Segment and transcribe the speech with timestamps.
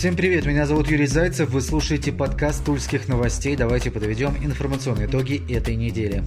[0.00, 3.54] Всем привет, меня зовут Юрий Зайцев, вы слушаете подкаст Тульских новостей.
[3.54, 6.24] Давайте подведем информационные итоги этой недели.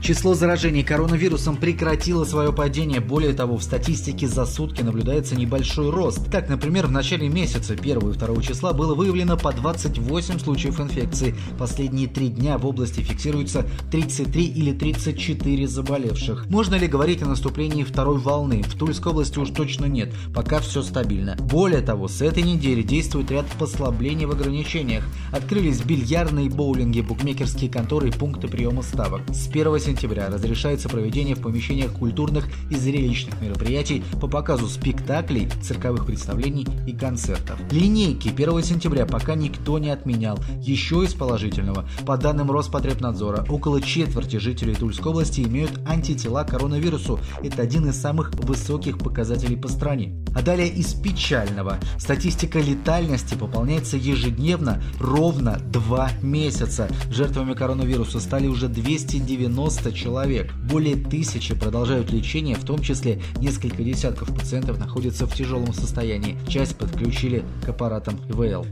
[0.00, 3.00] Число заражений коронавирусом прекратило свое падение.
[3.00, 6.30] Более того, в статистике за сутки наблюдается небольшой рост.
[6.30, 11.34] Так, например, в начале месяца 1 и 2 числа было выявлено по 28 случаев инфекции.
[11.58, 16.46] Последние три дня в области фиксируется 33 или 34 заболевших.
[16.50, 18.62] Можно ли говорить о наступлении второй волны?
[18.62, 21.36] В Тульской области уж точно нет, пока все стабильно.
[21.40, 25.04] Более того, с этой недели действует ряд послаблений в ограничениях.
[25.32, 29.22] Открылись бильярдные боулинги, букмекерские конторы и пункты приема ставок.
[29.30, 36.06] С 1 сентября разрешается проведение в помещениях культурных и зрелищных мероприятий по показу спектаклей, цирковых
[36.06, 37.58] представлений и концертов.
[37.70, 40.38] Линейки 1 сентября пока никто не отменял.
[40.60, 41.88] Еще из положительного.
[42.04, 47.20] По данным Роспотребнадзора, около четверти жителей Тульской области имеют антитела к коронавирусу.
[47.42, 50.16] Это один из самых высоких показателей по стране.
[50.34, 51.78] А далее из печального.
[51.98, 56.88] Статистика летальности пополняется ежедневно ровно два месяца.
[57.10, 60.52] Жертвами коронавируса стали уже 290 300 человек.
[60.54, 66.38] Более тысячи продолжают лечение, в том числе несколько десятков пациентов находятся в тяжелом состоянии.
[66.48, 68.66] Часть подключили к аппаратам ИВЛ.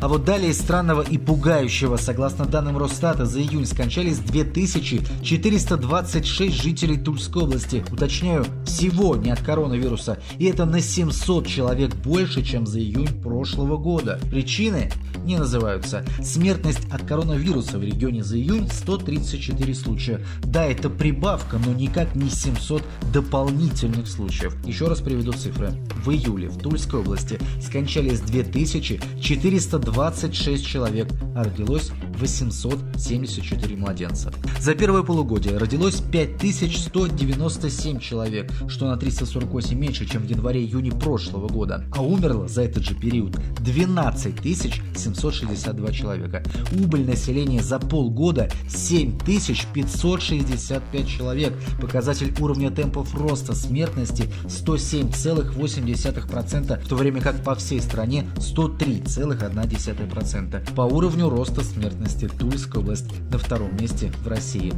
[0.00, 7.42] А вот далее странного и пугающего, согласно данным Росстата, за июнь скончались 2426 жителей Тульской
[7.42, 7.84] области.
[7.90, 10.18] Уточняю, всего не от коронавируса.
[10.38, 14.20] И это на 700 человек больше, чем за июнь прошлого года.
[14.30, 14.92] Причины
[15.24, 16.04] не называются.
[16.22, 20.20] Смертность от коронавируса в регионе за июнь 134 случая.
[20.44, 24.54] Да, это прибавка, но никак не 700 дополнительных случаев.
[24.64, 25.72] Еще раз приведу цифры.
[26.04, 34.32] В июле в Тульской области скончались 2400 26 человек, родилось 874 младенца.
[34.60, 41.84] За первое полугодие родилось 5197 человек, что на 348 меньше, чем в январе-июне прошлого года,
[41.92, 44.34] а умерло за этот же период 12
[44.96, 46.42] 762 человека.
[46.72, 51.52] Убыль населения за полгода 7565 человек.
[51.80, 59.68] Показатель уровня темпов роста смертности 107,8%, в то время как по всей стране 103,1%.
[59.68, 60.74] 0,1%.
[60.74, 64.72] По уровню роста смертности Тульская область на втором месте в России.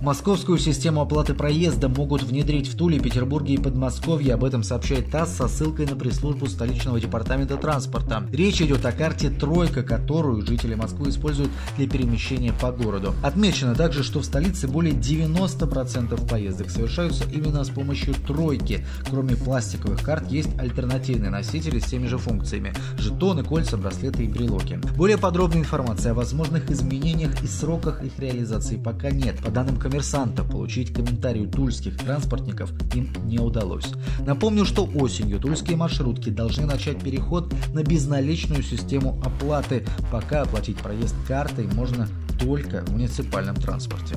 [0.00, 4.32] Московскую систему оплаты проезда могут внедрить в Туле, Петербурге и Подмосковье.
[4.32, 8.24] Об этом сообщает ТАСС со ссылкой на пресс-службу столичного департамента транспорта.
[8.32, 13.14] Речь идет о карте «Тройка», которую жители Москвы используют для перемещения по городу.
[13.22, 18.86] Отмечено также, что в столице более 90% поездок совершаются именно с помощью «Тройки».
[19.10, 24.80] Кроме пластиковых карт есть альтернативные носители с теми же функциями– жетоны, кольца, браслеты и брелоки.
[24.96, 29.36] Более подробная информация о возможных изменениях и сроках их реализации пока нет.
[29.44, 33.86] По данным коммерсанта получить комментарий тульских транспортников им не удалось.
[34.24, 39.84] Напомню, что осенью тульские маршрутки должны начать переход на безналичную систему оплаты.
[40.12, 42.06] Пока оплатить проезд картой можно
[42.38, 44.14] только в муниципальном транспорте.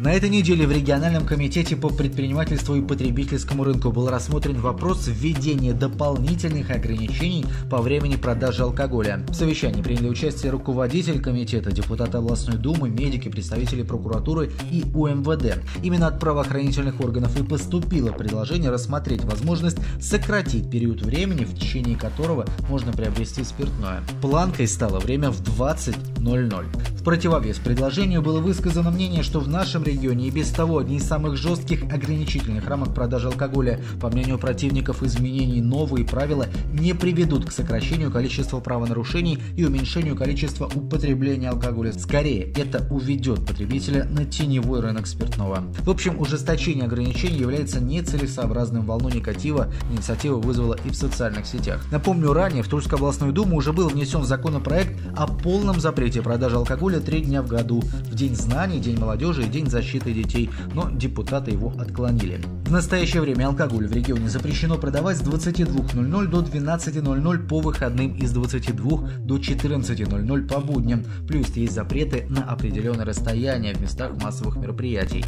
[0.00, 5.72] На этой неделе в региональном комитете по предпринимательству и потребительскому рынку был рассмотрен вопрос введения
[5.72, 9.24] дополнительных ограничений по времени продажи алкоголя.
[9.28, 15.60] В совещании приняли участие руководитель комитета, депутаты областной думы, медики, представители прокуратуры и УМВД.
[15.82, 22.46] Именно от правоохранительных органов и поступило предложение рассмотреть возможность сократить период времени, в течение которого
[22.68, 24.02] можно приобрести спиртное.
[24.20, 26.94] Планкой стало время в 20.00.
[26.98, 31.04] В противовес предложению было высказано мнение, что в нашем регионе и без того одни из
[31.04, 33.80] самых жестких ограничительных рамок продажи алкоголя.
[34.00, 40.70] По мнению противников изменений, новые правила не приведут к сокращению количества правонарушений и уменьшению количества
[40.74, 41.92] употребления алкоголя.
[41.92, 45.64] Скорее, это уведет потребителя на теневой рынок спиртного.
[45.80, 48.86] В общем, ужесточение ограничений является нецелесообразным.
[48.86, 51.84] Волну негатива инициатива вызвала и в социальных сетях.
[51.90, 57.00] Напомню, ранее в Тульскую областную думу уже был внесен законопроект о полном запрете продажи алкоголя
[57.00, 57.80] три дня в году.
[57.80, 62.40] В День знаний, День молодежи и День защиты детей, но депутаты его отклонили.
[62.64, 68.26] В настоящее время алкоголь в регионе запрещено продавать с 22.00 до 12.00 по выходным и
[68.26, 71.04] с 22 до 14.00 по будням.
[71.28, 75.24] Плюс есть запреты на определенное расстояние в местах массовых мероприятий.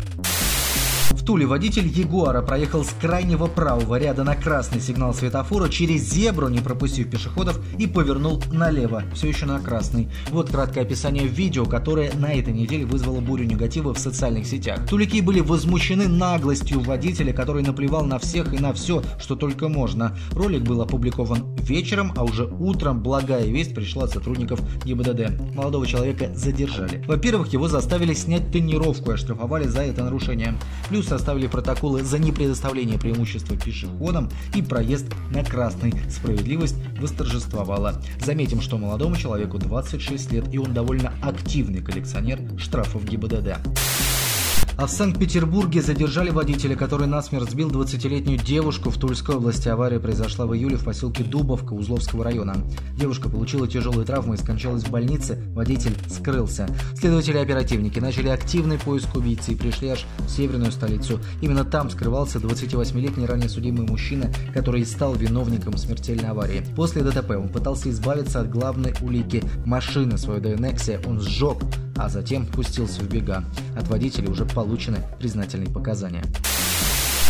[1.16, 6.48] В Туле водитель Ягуара проехал с крайнего правого ряда на красный сигнал светофора через зебру,
[6.48, 10.10] не пропустив пешеходов, и повернул налево, все еще на красный.
[10.30, 14.86] Вот краткое описание видео, которое на этой неделе вызвало бурю негатива в социальных сетях.
[14.88, 20.14] Тулики были возмущены наглостью водителя, который наплевал на всех и на все, что только можно.
[20.32, 25.54] Ролик был опубликован вечером, а уже утром благая весть пришла от сотрудников ГИБДД.
[25.54, 27.02] Молодого человека задержали.
[27.06, 30.54] Во-первых, его заставили снять тренировку и оштрафовали за это нарушение.
[30.90, 35.94] Плюс составили протоколы за непредоставление преимущества пешеходам и проезд на красный.
[36.10, 38.00] Справедливость восторжествовала.
[38.24, 43.56] Заметим, что молодому человеку 26 лет, и он довольно активный коллекционер штрафов ГИБДД.
[44.78, 49.68] А в Санкт-Петербурге задержали водителя, который насмерть сбил 20-летнюю девушку в Тульской области.
[49.68, 52.56] Авария произошла в июле в поселке Дубовка Узловского района.
[52.94, 55.42] Девушка получила тяжелые травмы и скончалась в больнице.
[55.54, 56.68] Водитель скрылся.
[56.94, 61.20] Следователи-оперативники начали активный поиск убийцы и пришли аж в северную столицу.
[61.40, 66.62] Именно там скрывался 28-летний ранее судимый мужчина, который и стал виновником смертельной аварии.
[66.76, 71.58] После ДТП он пытался избавиться от главной улики– машины свою Дайнексе он сжег,
[71.96, 73.44] а затем пустился в бега.
[73.76, 76.24] От водителя уже получены признательные показания.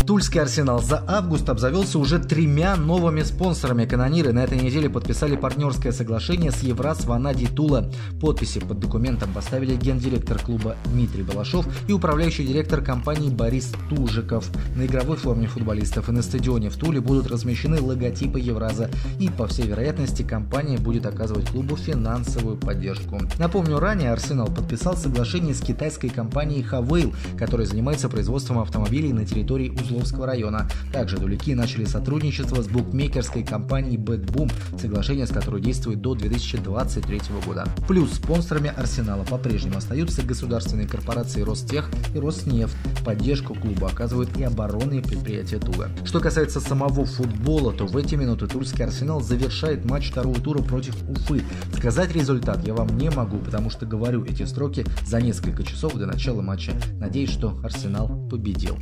[0.07, 3.87] Тульский Арсенал за август обзавелся уже тремя новыми спонсорами.
[3.87, 7.91] Канониры на этой неделе подписали партнерское соглашение с Евраз Ванади Тула.
[8.21, 14.49] Подписи под документом поставили гендиректор клуба Дмитрий Балашов и управляющий директор компании Борис Тужиков.
[14.77, 18.89] На игровой форме футболистов и на стадионе в Туле будут размещены логотипы Евраза.
[19.19, 23.19] И, по всей вероятности, компания будет оказывать клубу финансовую поддержку.
[23.41, 29.73] Напомню, ранее Арсенал подписал соглашение с китайской компанией Хавейл, которая занимается производством автомобилей на территории
[29.97, 30.69] Узловского района.
[30.93, 37.65] Также Дулики начали сотрудничество с букмекерской компанией BetBoom, соглашение с которой действует до 2023 года.
[37.89, 42.77] Плюс спонсорами Арсенала по-прежнему остаются государственные корпорации Ростех и Роснефть.
[43.05, 45.89] Поддержку клуба оказывают и оборонные предприятия Тула.
[46.05, 50.95] Что касается самого футбола, то в эти минуты Тульский Арсенал завершает матч второго тура против
[51.09, 51.43] Уфы.
[51.77, 56.07] Сказать результат я вам не могу, потому что говорю эти строки за несколько часов до
[56.07, 56.73] начала матча.
[57.01, 58.77] Надеюсь, что Арсенал победил.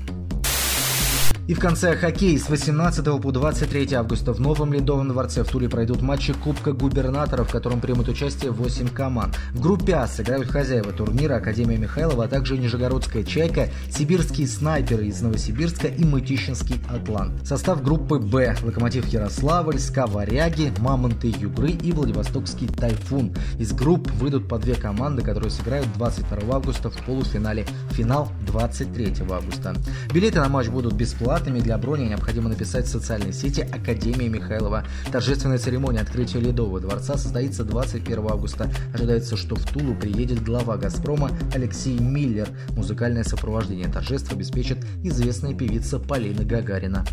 [1.46, 5.68] И в конце хоккей с 18 по 23 августа в Новом Ледовом дворце в Туле
[5.68, 9.38] пройдут матчи Кубка губернаторов, в котором примут участие 8 команд.
[9.52, 15.20] В группе А сыграют хозяева турнира Академия Михайлова, а также Нижегородская Чайка, Сибирские снайперы из
[15.20, 17.46] Новосибирска и Мытищинский Атлант.
[17.46, 23.34] Состав группы Б– Локомотив Ярославль, СКА Варяги, Мамонты Югры и Владивостокский Тайфун.
[23.58, 27.66] Из групп выйдут по две команды, которые сыграют 22 августа в полуфинале.
[27.90, 29.74] Финал 23 августа.
[30.10, 31.60] Билеты на матч будут бесплатны бесплатными.
[31.60, 34.84] Для брони необходимо написать в социальной сети Академия Михайлова.
[35.10, 38.70] Торжественная церемония открытия Ледового дворца состоится 21 августа.
[38.92, 42.48] Ожидается, что в Тулу приедет глава «Газпрома» Алексей Миллер.
[42.76, 47.04] Музыкальное сопровождение торжеств обеспечит известная певица Полина Гагарина.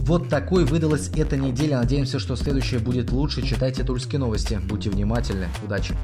[0.00, 1.78] Вот такой выдалась эта неделя.
[1.78, 3.42] Надеемся, что следующая будет лучше.
[3.42, 4.60] Читайте Тульские новости.
[4.68, 5.48] Будьте внимательны.
[5.64, 5.94] Удачи!